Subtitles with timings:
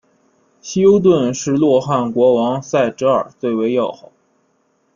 [0.61, 4.11] 希优顿是洛汗国王塞哲尔最为要好。